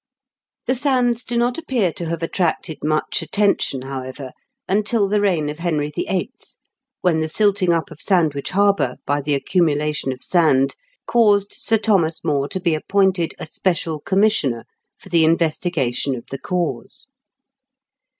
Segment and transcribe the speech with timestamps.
[0.65, 4.31] The sands do not appear to have attracted much attention, however,
[4.67, 6.29] until the reign of Henry VIIL,
[7.01, 10.75] when the silting up of Sandwich harbour by the accumulation of sand
[11.05, 14.65] caused Sir Thomas More to be appointed a special commissioner
[14.97, 17.07] for the investigation of the cause.